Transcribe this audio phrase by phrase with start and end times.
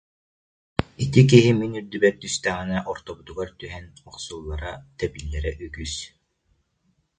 [1.03, 5.93] Ити киһи мин үрдүбэр түстэҕинэ ортобутугар түһэн, охсуллара, тэбиллэрэ үгүс